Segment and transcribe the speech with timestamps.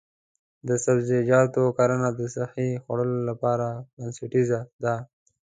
[0.67, 4.95] د سبزیجاتو کرنه د صحي خوړو لپاره بنسټیزه ده.